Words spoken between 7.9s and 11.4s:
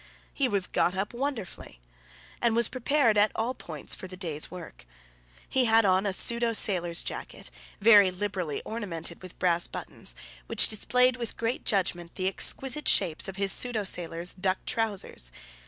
liberally ornamented with brass buttons, which displayed with